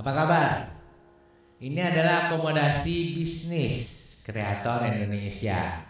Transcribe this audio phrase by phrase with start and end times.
[0.00, 0.50] Apa kabar?
[1.60, 3.84] Ini adalah akomodasi bisnis
[4.24, 5.84] kreator Indonesia.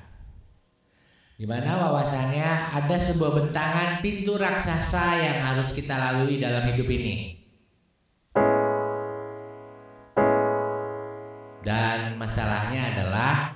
[1.39, 7.39] Di mana wawasannya ada sebuah bentangan pintu raksasa yang harus kita lalui dalam hidup ini.
[11.63, 13.55] Dan masalahnya adalah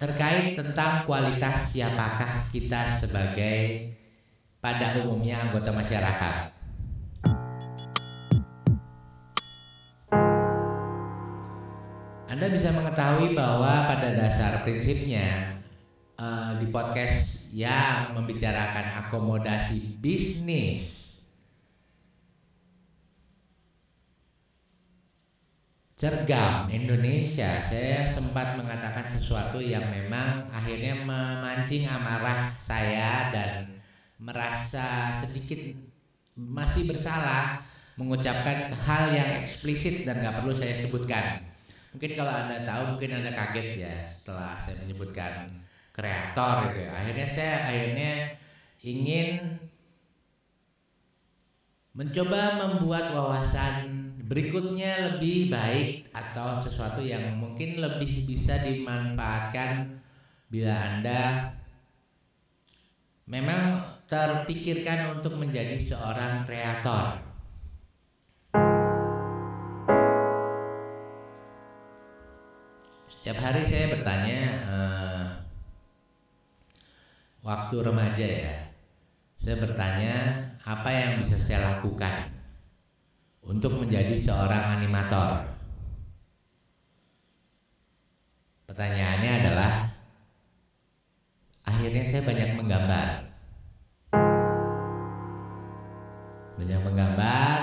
[0.00, 3.99] terkait tentang kualitas siapakah kita sebagai
[4.60, 6.36] pada umumnya anggota masyarakat.
[12.30, 15.60] Anda bisa mengetahui bahwa pada dasar prinsipnya
[16.20, 21.00] uh, di podcast yang membicarakan akomodasi bisnis
[26.00, 33.79] cergam Indonesia saya sempat mengatakan sesuatu yang memang akhirnya memancing amarah saya dan
[34.30, 35.58] merasa sedikit
[36.38, 37.66] masih bersalah
[37.98, 41.42] mengucapkan hal yang eksplisit dan nggak perlu saya sebutkan.
[41.90, 45.50] Mungkin kalau anda tahu, mungkin anda kaget ya setelah saya menyebutkan
[45.90, 46.86] kreator gitu.
[46.86, 46.90] Ya.
[46.94, 48.12] Akhirnya saya akhirnya
[48.86, 49.28] ingin
[51.90, 53.74] mencoba membuat wawasan
[54.30, 59.98] berikutnya lebih baik atau sesuatu yang mungkin lebih bisa dimanfaatkan
[60.46, 61.50] bila anda
[63.26, 67.22] memang terpikirkan untuk menjadi seorang kreator.
[73.06, 75.26] Setiap hari saya bertanya, uh,
[77.46, 78.56] waktu remaja ya,
[79.38, 80.14] saya bertanya
[80.66, 82.34] apa yang bisa saya lakukan
[83.46, 85.54] untuk menjadi seorang animator.
[88.66, 89.72] Pertanyaannya adalah,
[91.62, 93.29] akhirnya saya banyak menggambar.
[96.60, 97.60] Banyak menggambar.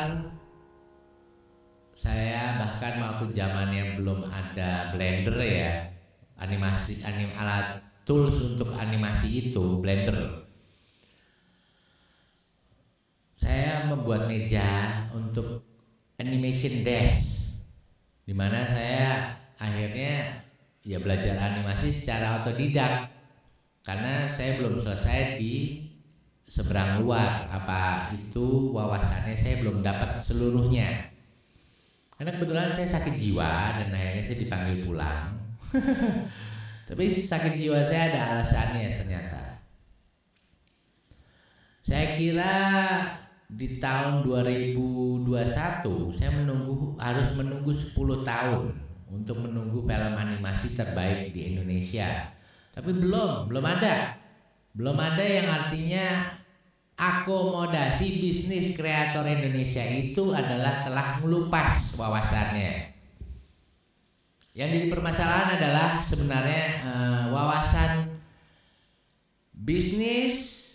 [1.93, 5.93] Saya bahkan waktu zamannya belum ada blender ya
[6.37, 10.49] animasi anim alat tools untuk animasi itu blender.
[13.37, 15.61] Saya membuat meja untuk
[16.17, 17.53] animation desk
[18.25, 20.41] di mana saya akhirnya
[20.81, 23.13] ya belajar animasi secara otodidak.
[23.85, 25.86] Karena saya belum selesai di
[26.47, 27.51] seberang luar.
[27.51, 29.35] Apa itu wawasannya?
[29.35, 31.11] Saya belum dapat seluruhnya.
[32.17, 35.37] Karena kebetulan saya sakit jiwa dan akhirnya saya dipanggil pulang.
[36.89, 39.61] Tapi sakit jiwa saya ada alasannya ternyata.
[41.85, 42.55] Saya kira
[43.47, 45.23] di tahun 2021
[46.11, 48.75] saya menunggu harus menunggu 10 tahun
[49.07, 52.33] untuk menunggu film animasi terbaik di Indonesia.
[52.73, 54.19] Tapi belum belum ada.
[54.77, 56.36] Belum ada yang artinya
[56.97, 62.97] akomodasi bisnis kreator Indonesia itu adalah telah melupas wawasannya.
[64.57, 68.17] Yang jadi permasalahan adalah sebenarnya uh, wawasan
[69.53, 70.65] bisnis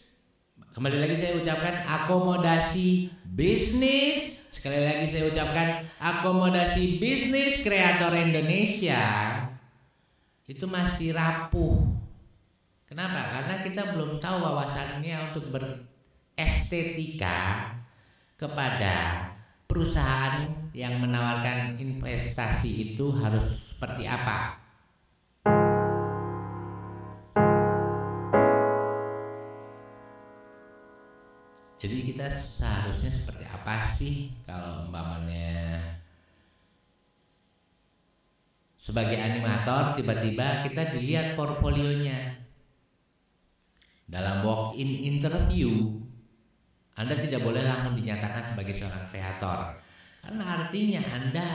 [0.72, 9.02] kembali lagi saya ucapkan akomodasi bisnis sekali lagi saya ucapkan akomodasi bisnis kreator Indonesia
[10.46, 11.82] itu masih rapuh.
[12.86, 13.34] Kenapa?
[13.34, 15.91] Karena kita belum tahu wawasannya untuk ber
[16.36, 17.68] estetika
[18.40, 19.28] kepada
[19.68, 24.60] perusahaan yang menawarkan investasi itu harus seperti apa?
[31.82, 35.82] Jadi kita seharusnya seperti apa sih kalau umpamanya
[38.78, 42.38] sebagai animator tiba-tiba kita dilihat portfolionya
[44.06, 46.01] dalam walk-in interview
[47.02, 49.74] anda tidak boleh langsung dinyatakan sebagai seorang kreator.
[50.22, 51.48] Karena artinya Anda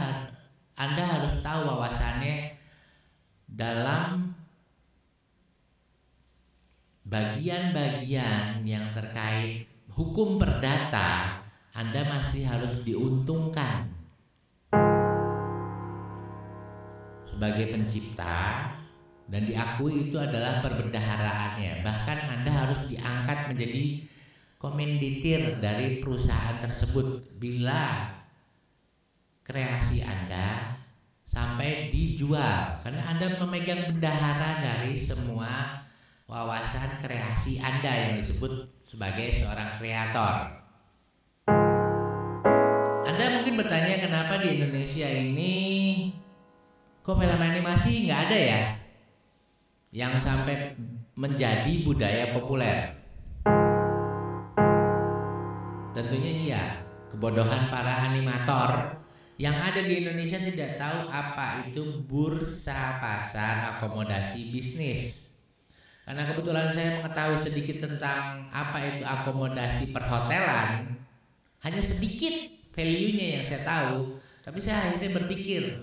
[0.75, 2.51] Anda harus tahu wawasannya
[3.47, 4.35] dalam
[7.07, 11.39] bagian-bagian yang terkait hukum perdata
[11.71, 13.87] Anda masih harus diuntungkan
[17.23, 18.75] sebagai pencipta
[19.31, 24.03] dan diakui itu adalah perbendaharaannya bahkan Anda harus diangkat menjadi
[24.57, 28.09] komenditir dari perusahaan tersebut bila
[29.45, 30.77] kreasi Anda
[31.29, 35.85] sampai dijual karena Anda memegang bendahara dari semua
[36.25, 40.35] wawasan kreasi Anda yang disebut sebagai seorang kreator.
[43.07, 45.55] Anda mungkin bertanya kenapa di Indonesia ini
[47.05, 48.61] kok film animasi nggak ada ya
[49.95, 50.75] yang sampai
[51.15, 52.96] menjadi budaya populer.
[55.97, 56.63] Tentunya iya,
[57.09, 59.01] kebodohan para animator
[59.41, 65.17] yang ada di Indonesia tidak tahu apa itu bursa pasar akomodasi bisnis.
[66.05, 71.01] Karena kebetulan saya mengetahui sedikit tentang apa itu akomodasi perhotelan,
[71.65, 72.45] hanya sedikit
[72.77, 75.81] value-nya yang saya tahu, tapi saya akhirnya berpikir,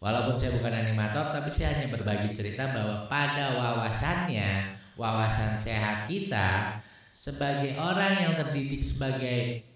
[0.00, 6.80] walaupun saya bukan animator, tapi saya hanya berbagi cerita bahwa pada wawasannya, wawasan sehat kita
[7.26, 9.66] sebagai orang yang terdidik sebagai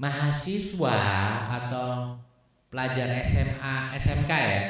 [0.00, 0.96] mahasiswa
[1.60, 2.16] atau
[2.72, 4.64] pelajar SMA, SMK ya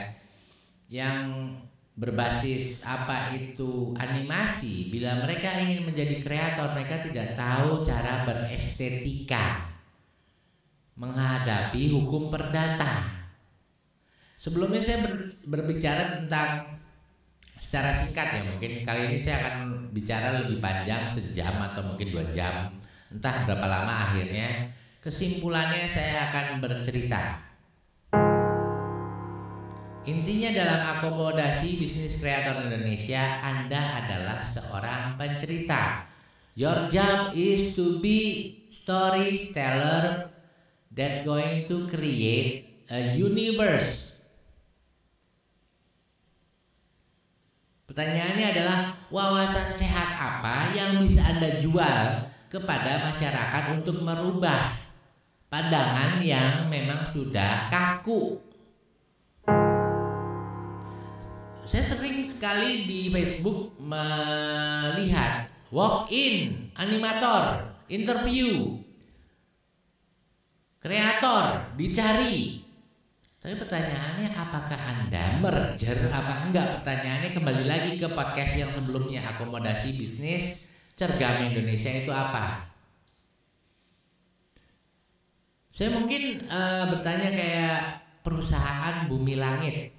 [0.90, 1.54] yang
[1.94, 4.90] berbasis apa itu animasi.
[4.90, 9.70] Bila mereka ingin menjadi kreator mereka tidak tahu cara berestetika
[10.98, 13.22] menghadapi hukum perdata.
[14.34, 16.79] Sebelumnya saya ber, berbicara tentang
[17.70, 22.26] secara singkat ya mungkin kali ini saya akan bicara lebih panjang sejam atau mungkin dua
[22.34, 22.74] jam
[23.14, 27.40] entah berapa lama akhirnya Kesimpulannya saya akan bercerita.
[30.04, 36.04] Intinya dalam akomodasi bisnis kreator Indonesia, Anda adalah seorang pencerita.
[36.52, 40.28] Your job is to be storyteller
[40.92, 44.09] that going to create a universe.
[48.00, 48.80] Pertanyaannya adalah
[49.12, 54.72] wawasan sehat apa yang bisa Anda jual kepada masyarakat untuk merubah
[55.52, 58.40] pandangan yang memang sudah kaku.
[61.68, 68.80] Saya sering sekali di Facebook melihat walk-in animator, interview,
[70.80, 72.59] kreator dicari.
[73.40, 76.84] Tapi pertanyaannya apakah Anda merger apa enggak?
[76.84, 80.60] Pertanyaannya kembali lagi ke podcast yang sebelumnya akomodasi bisnis
[80.92, 82.68] cergam Indonesia itu apa?
[85.72, 87.80] Saya mungkin uh, bertanya kayak
[88.20, 89.96] perusahaan Bumi Langit.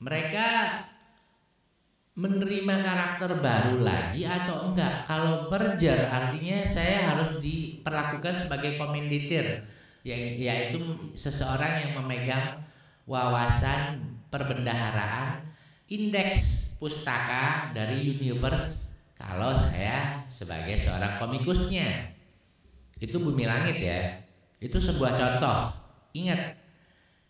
[0.00, 0.48] Mereka
[2.16, 5.04] menerima karakter baru lagi atau enggak?
[5.04, 9.73] Kalau merger artinya saya harus diperlakukan sebagai komeditir, ya,
[10.04, 10.84] yaitu
[11.16, 12.60] seseorang yang memegang
[13.08, 15.40] wawasan perbendaharaan
[15.88, 18.76] indeks pustaka dari universe
[19.16, 22.14] kalau saya sebagai seorang komikusnya
[23.00, 24.00] itu bumi langit ya.
[24.62, 25.76] Itu sebuah contoh.
[26.14, 26.56] Ingat,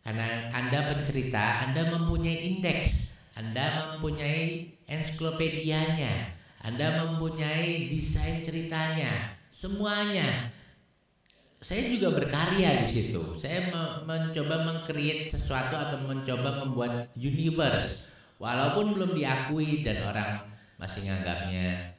[0.04, 10.52] karena Anda pencerita, Anda mempunyai indeks, Anda mempunyai ensiklopedianya, Anda mempunyai desain ceritanya, semuanya.
[11.64, 13.32] Saya juga berkarya di situ.
[13.32, 13.72] Saya
[14.04, 18.04] mencoba mengcreate sesuatu atau mencoba membuat universe.
[18.36, 20.44] Walaupun belum diakui dan orang
[20.76, 21.94] masih nganggapnya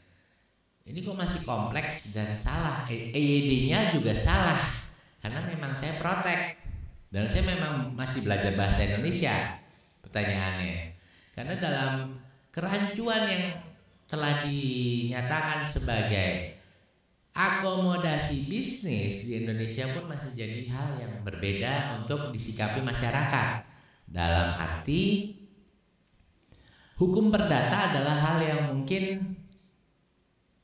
[0.86, 2.86] ini kok masih kompleks dan salah?
[2.94, 4.86] EYD-nya juga salah
[5.18, 6.62] karena memang saya protek.
[7.10, 9.58] Dan saya memang masih belajar bahasa Indonesia
[10.06, 10.94] pertanyaannya.
[11.34, 11.94] Karena dalam
[12.54, 13.46] kerancuan yang
[14.06, 16.55] telah dinyatakan sebagai
[17.36, 23.68] akomodasi bisnis di Indonesia pun masih jadi hal yang berbeda untuk disikapi masyarakat.
[24.08, 25.36] Dalam arti
[26.96, 29.36] hukum perdata adalah hal yang mungkin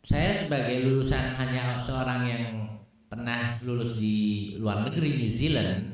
[0.01, 2.46] saya sebagai lulusan hanya seorang yang
[3.12, 5.92] pernah lulus di luar negeri New Zealand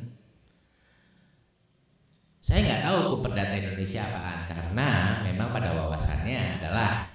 [2.47, 4.39] saya nggak tahu hukum perdata Indonesia apaan.
[4.47, 4.87] Karena
[5.27, 7.06] memang pada wawasannya adalah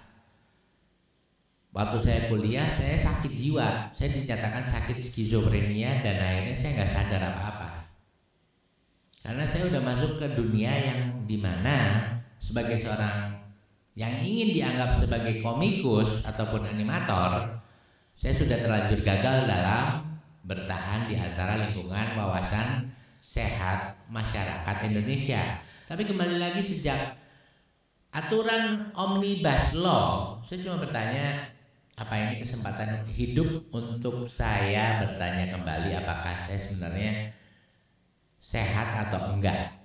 [1.73, 7.23] waktu saya kuliah saya sakit jiwa saya dinyatakan sakit skizofrenia dan akhirnya saya nggak sadar
[7.33, 7.69] apa-apa
[9.23, 12.05] karena saya udah masuk ke dunia yang di mana
[12.43, 13.43] sebagai seorang
[13.93, 17.61] yang ingin dianggap sebagai komikus ataupun animator,
[18.17, 20.17] saya sudah terlanjur gagal dalam
[20.49, 22.89] bertahan di antara lingkungan wawasan
[23.21, 25.61] sehat masyarakat Indonesia.
[25.87, 27.21] Tapi kembali lagi sejak
[28.17, 31.53] aturan omnibus law, saya cuma bertanya
[32.03, 37.31] apa ini kesempatan hidup untuk saya bertanya kembali apakah saya sebenarnya
[38.43, 39.83] sehat atau enggak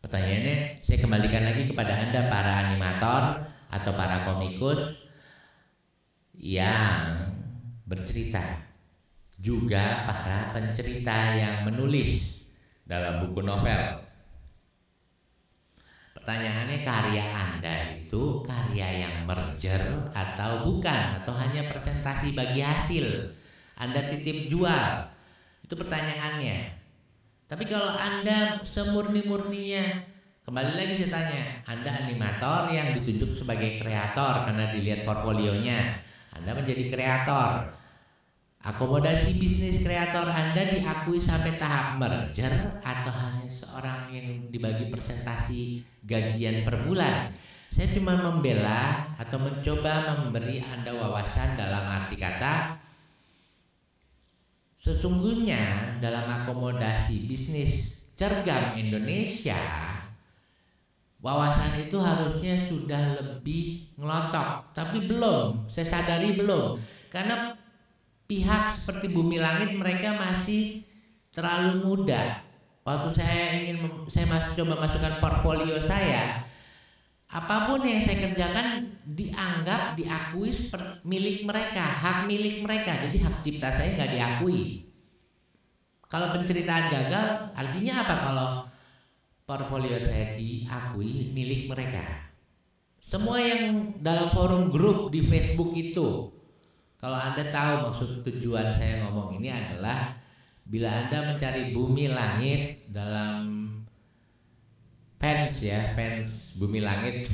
[0.00, 3.22] Pertanyaannya, saya kembalikan lagi kepada Anda para animator
[3.68, 5.06] atau para komikus
[6.34, 7.36] yang
[7.84, 8.64] bercerita.
[9.36, 12.42] Juga para pencerita yang menulis
[12.88, 13.99] dalam buku novel.
[16.30, 19.82] Pertanyaannya karya Anda itu karya yang merger
[20.14, 23.34] atau bukan atau hanya presentasi bagi hasil
[23.74, 25.10] Anda titip jual
[25.66, 26.70] itu pertanyaannya
[27.50, 30.06] tapi kalau Anda semurni-murninya
[30.46, 35.98] Kembali lagi saya tanya, Anda animator yang ditunjuk sebagai kreator karena dilihat portfolionya.
[36.34, 37.70] Anda menjadi kreator.
[38.60, 46.68] Akomodasi bisnis kreator Anda diakui sampai tahap merger atau hanya seorang yang dibagi presentasi gajian
[46.68, 47.32] per bulan?
[47.72, 52.76] Saya cuma membela atau mencoba memberi Anda wawasan dalam arti kata
[54.76, 59.56] sesungguhnya dalam akomodasi bisnis cergam Indonesia
[61.20, 64.72] wawasan itu harusnya sudah lebih ngelotok.
[64.76, 66.80] Tapi belum saya sadari belum.
[67.12, 67.56] Karena
[68.30, 70.86] pihak seperti Bumi Langit mereka masih
[71.34, 72.46] terlalu muda.
[72.86, 76.46] Waktu saya ingin saya masuk coba masukkan portfolio saya
[77.30, 80.50] apa pun yang saya kerjakan dianggap diakui
[81.06, 83.06] milik mereka hak milik mereka.
[83.06, 84.86] Jadi hak cipta saya nggak diakui.
[86.10, 88.14] Kalau penceritaan gagal artinya apa?
[88.18, 88.48] Kalau
[89.46, 92.30] portfolio saya diakui milik mereka.
[93.06, 96.30] Semua yang dalam forum grup di Facebook itu,
[97.00, 100.14] kalau Anda tahu maksud tujuan saya ngomong ini adalah
[100.68, 103.66] bila Anda mencari bumi langit dalam
[105.16, 107.26] fans ya, fans bumi langit.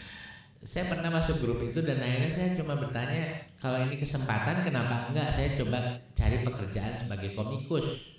[0.70, 5.28] saya pernah masuk grup itu dan akhirnya saya cuma bertanya, kalau ini kesempatan kenapa enggak
[5.30, 8.14] saya coba cari pekerjaan sebagai komikus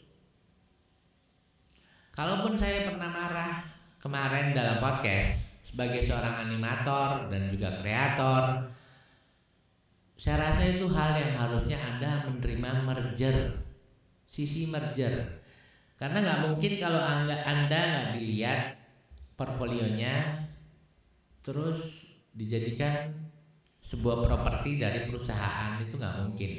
[2.15, 3.59] Kalaupun saya pernah marah
[3.99, 5.35] kemarin dalam podcast
[5.67, 8.71] sebagai seorang animator dan juga kreator,
[10.15, 13.59] saya rasa itu hal yang harusnya Anda menerima merger,
[14.31, 15.43] sisi merger.
[15.99, 18.59] Karena nggak mungkin kalau Anda Anda nggak dilihat
[19.35, 20.47] portfolionya,
[21.43, 23.11] terus dijadikan
[23.83, 26.51] sebuah properti dari perusahaan itu nggak mungkin.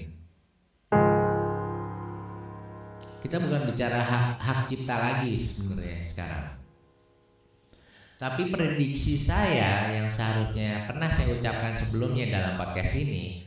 [3.24, 6.46] Kita bukan bicara hak, hak cipta lagi sebenarnya sekarang.
[8.16, 13.45] Tapi prediksi saya yang seharusnya pernah saya ucapkan sebelumnya dalam podcast ini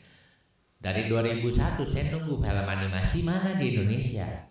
[0.79, 4.47] dari 2001 saya nunggu film animasi mana di Indonesia.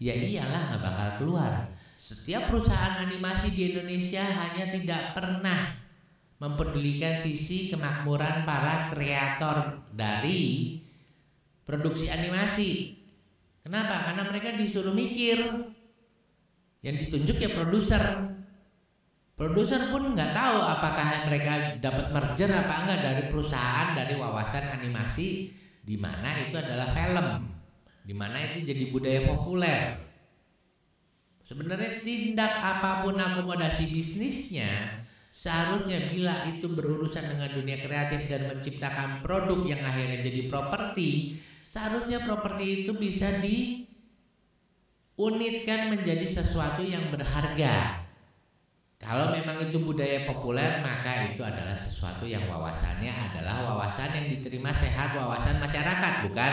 [0.00, 1.52] Ya iyalah nggak bakal keluar.
[2.00, 5.76] Setiap perusahaan animasi di Indonesia hanya tidak pernah
[6.40, 10.80] mempedulikan sisi kemakmuran para kreator dari
[11.68, 12.96] produksi animasi.
[13.60, 14.08] Kenapa?
[14.08, 15.36] Karena mereka disuruh mikir.
[16.80, 18.02] Yang ditunjuk ya produser.
[19.38, 25.54] Produser pun nggak tahu apakah mereka dapat merger apa enggak dari perusahaan dari wawasan animasi
[25.86, 27.46] di mana itu adalah film,
[28.02, 29.94] di mana itu jadi budaya populer.
[31.46, 39.22] Sebenarnya tindak apa pun akomodasi bisnisnya seharusnya bila itu berurusan dengan dunia kreatif dan menciptakan
[39.22, 44.02] produk yang akhirnya jadi properti Seharusnya properti itu bisa diunitkan
[45.92, 47.97] menjadi sesuatu yang berharga.
[48.98, 54.74] Kalau memang itu budaya populer, maka itu adalah sesuatu yang wawasannya adalah wawasan yang diterima
[54.74, 56.52] sehat, wawasan masyarakat, bukan?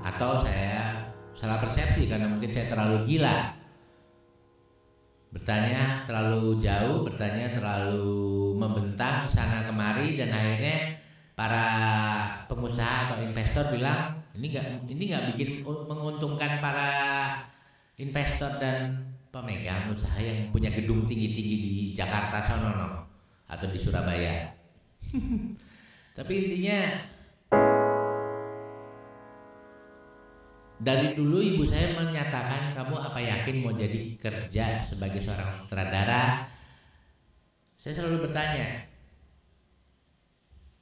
[0.00, 1.04] Atau saya
[1.36, 3.60] salah persepsi karena mungkin saya terlalu gila.
[5.36, 10.96] Bertanya terlalu jauh, bertanya terlalu membentang sana kemari dan akhirnya
[11.36, 11.66] para
[12.48, 16.90] pengusaha atau investor bilang ini nggak ini nggak bikin menguntungkan para
[17.96, 23.06] investor dan pemegang usaha yang punya gedung tinggi-tinggi di Jakarta sono
[23.46, 24.50] atau di Surabaya.
[26.18, 26.78] Tapi intinya
[30.82, 36.50] dari dulu ibu saya menyatakan kamu apa yakin mau jadi kerja sebagai seorang sutradara?
[37.80, 38.84] Saya selalu bertanya,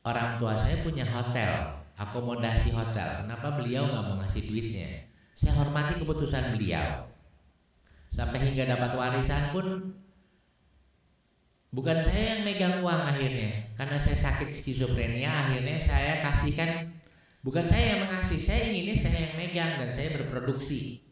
[0.03, 3.23] orang tua saya punya hotel, akomodasi hotel.
[3.23, 5.07] Kenapa beliau nggak mau ngasih duitnya?
[5.39, 7.07] Saya hormati keputusan beliau.
[8.09, 9.67] Sampai hingga dapat warisan pun
[11.71, 13.73] bukan saya yang megang uang akhirnya.
[13.79, 16.93] Karena saya sakit skizofrenia, akhirnya saya kasihkan
[17.47, 21.09] bukan saya yang mengasih, saya inginnya saya yang megang dan saya berproduksi.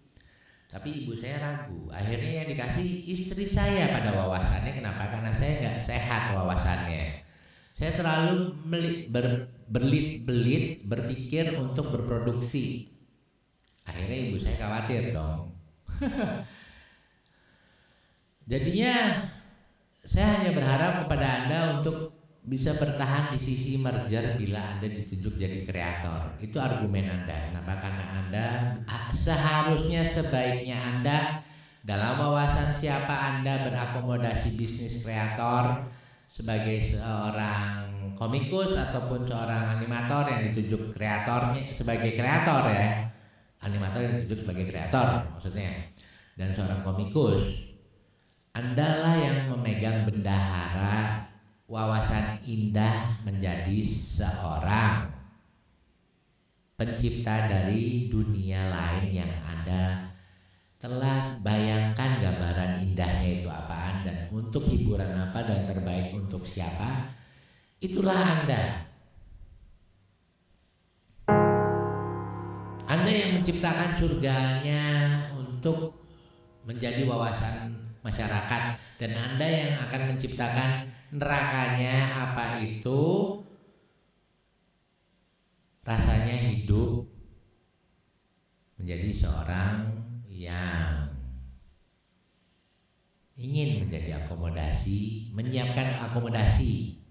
[0.67, 1.89] Tapi ibu saya ragu.
[1.89, 4.77] Akhirnya yang dikasih istri saya pada wawasannya.
[4.77, 5.09] Kenapa?
[5.09, 7.25] Karena saya nggak sehat wawasannya.
[7.77, 12.93] Saya terlalu ber, berlit-belit berpikir untuk berproduksi.
[13.87, 15.55] Akhirnya ibu saya khawatir dong.
[18.47, 19.27] Jadinya
[20.07, 22.15] saya hanya berharap kepada Anda untuk
[22.47, 26.39] bisa bertahan di sisi merger bila Anda ditunjuk jadi kreator.
[26.39, 27.51] Itu argumen Anda.
[27.51, 27.83] Kenapa?
[27.83, 28.47] Karena Anda
[29.11, 31.43] seharusnya sebaiknya Anda
[31.83, 35.91] dalam wawasan siapa Anda berakomodasi bisnis kreator
[36.31, 43.11] sebagai seorang komikus ataupun seorang animator yang ditunjuk kreatornya sebagai kreator ya
[43.63, 45.95] animator yang ditunjuk sebagai kreator maksudnya
[46.37, 47.66] dan seorang komikus
[48.57, 51.29] Andalah yang memegang bendahara
[51.69, 55.13] wawasan indah menjadi seorang
[56.81, 60.09] pencipta dari dunia lain yang Anda
[60.81, 67.13] telah bayangkan gambaran indahnya itu apaan dan untuk hiburan apa dan terbaik untuk siapa?
[67.85, 68.89] Itulah Anda.
[72.89, 74.85] Anda yang menciptakan surganya
[75.37, 75.93] untuk
[76.65, 78.63] menjadi wawasan masyarakat
[79.03, 80.71] dan Anda yang akan menciptakan
[81.11, 83.03] nerakanya apa itu
[85.83, 87.11] rasanya hidup
[88.79, 89.91] menjadi seorang
[90.31, 91.11] yang
[93.37, 97.03] ingin menjadi akomodasi, menyiapkan akomodasi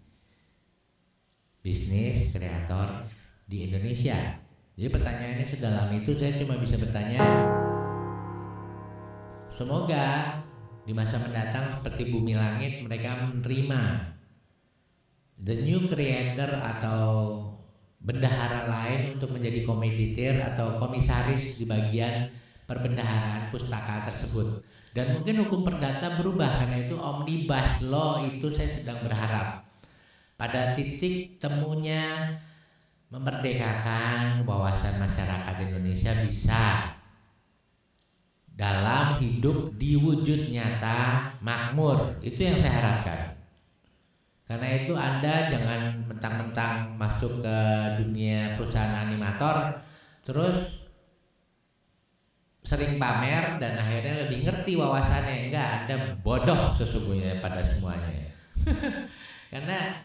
[1.59, 3.11] bisnis kreator
[3.45, 4.39] di Indonesia.
[4.75, 7.23] Jadi pertanyaannya sedalam itu saya cuma bisa bertanya
[9.55, 10.35] Semoga
[10.86, 14.13] di masa mendatang seperti bumi langit mereka menerima
[15.42, 17.01] the new creator atau
[18.06, 22.30] bendahara lain untuk menjadi komeditir atau komisaris di bagian
[22.70, 24.62] perbendaharaan pustaka tersebut.
[24.96, 29.68] Dan mungkin hukum perdata berubah karena itu omnibus law itu saya sedang berharap
[30.39, 32.32] pada titik temunya
[33.12, 36.94] memerdekakan wawasan masyarakat Indonesia bisa
[38.55, 43.35] dalam hidup di wujud nyata makmur itu yang saya harapkan
[44.47, 47.59] karena itu Anda jangan mentang-mentang masuk ke
[48.00, 49.83] dunia perusahaan animator
[50.24, 50.85] terus
[52.65, 55.53] sering pamer dan akhirnya lebih ngerti wawasannya.
[55.53, 55.95] Enggak, Anda
[56.25, 58.33] bodoh sesungguhnya pada semuanya.
[59.53, 60.01] Karena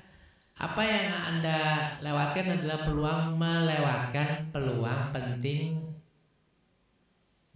[0.61, 1.59] apa yang Anda
[2.05, 5.90] lewatkan adalah peluang melewatkan peluang penting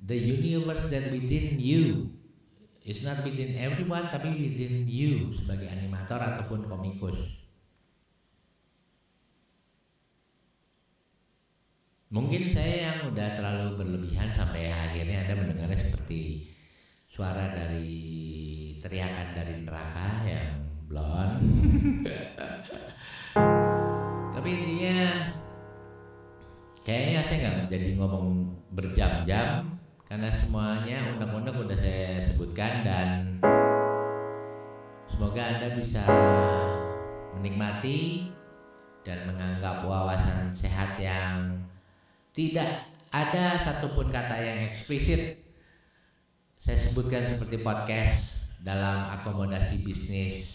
[0.04, 2.14] the universe that within you
[2.84, 7.16] It's not within everyone tapi within you sebagai animator ataupun komikus.
[12.12, 16.52] Mungkin saya yang udah terlalu berlebihan sampai akhirnya Anda mendengarnya seperti
[17.08, 17.96] suara dari
[18.84, 20.52] teriakan dari neraka yang
[20.84, 21.30] blon.
[24.36, 24.98] Tapi intinya
[26.84, 29.74] kayaknya saya nggak jadi ngomong berjam-jam
[30.14, 33.34] karena semuanya undang-undang sudah saya sebutkan dan
[35.10, 36.06] semoga Anda bisa
[37.34, 38.30] menikmati
[39.02, 41.66] dan menganggap wawasan sehat yang
[42.30, 45.42] tidak ada satupun kata yang eksplisit.
[46.62, 50.46] Saya sebutkan seperti podcast dalam akomodasi bisnis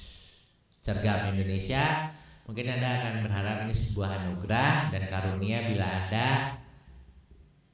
[0.87, 2.15] cergam Indonesia.
[2.47, 6.58] Mungkin Anda akan berharap ini sebuah anugerah dan karunia bila Anda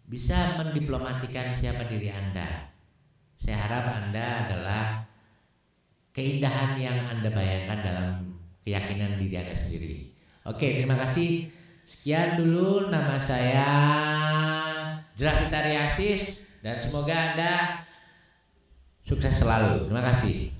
[0.05, 2.69] bisa mendiplomatikan siapa diri Anda.
[3.41, 4.83] Saya harap Anda adalah
[6.15, 8.07] keindahan yang Anda bayangkan dalam
[8.63, 9.93] keyakinan diri Anda sendiri.
[10.45, 11.49] Oke, terima kasih.
[11.85, 13.69] Sekian dulu nama saya
[15.15, 17.53] Drafitariasis dan semoga Anda
[19.05, 19.85] sukses selalu.
[19.87, 20.54] Terima kasih.